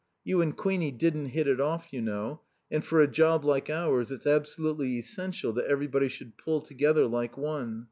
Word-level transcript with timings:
You 0.23 0.41
and 0.41 0.57
Queenie 0.57 0.91
didn't 0.93 1.27
hit 1.27 1.47
it 1.47 1.61
off, 1.61 1.93
you 1.93 2.01
know, 2.01 2.41
and 2.71 2.83
for 2.83 3.01
a 3.01 3.07
job 3.07 3.45
like 3.45 3.69
ours 3.69 4.09
it's 4.09 4.25
absolutely 4.25 4.97
essential 4.97 5.53
that 5.53 5.67
everybody 5.67 6.07
should 6.07 6.39
pull 6.39 6.61
together 6.61 7.05
like 7.05 7.37
one. 7.37 7.79